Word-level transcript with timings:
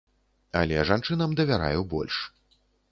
Але 0.61 0.79
жанчынам 0.91 1.39
давяраю 1.43 1.81
больш. 1.95 2.15